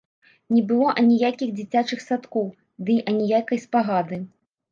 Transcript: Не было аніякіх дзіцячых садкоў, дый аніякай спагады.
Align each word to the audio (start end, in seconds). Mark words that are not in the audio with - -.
Не 0.53 0.61
было 0.69 0.93
аніякіх 1.01 1.51
дзіцячых 1.59 2.01
садкоў, 2.07 2.47
дый 2.87 2.97
аніякай 3.13 3.57
спагады. 3.67 4.21